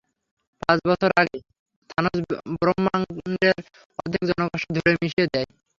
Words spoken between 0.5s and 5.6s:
পাঁচ বছর আগে, থানোস ব্রহ্মাণ্ডের অর্ধেক জনসংখ্যা ধুলোয় মিশিয়ে দেয়।